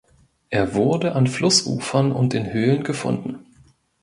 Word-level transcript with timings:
Er 0.49 0.73
wurde 0.73 1.13
an 1.13 1.27
Flussufern 1.27 2.11
und 2.11 2.33
in 2.33 2.51
Höhlen 2.51 2.83
gefunden. 2.83 3.45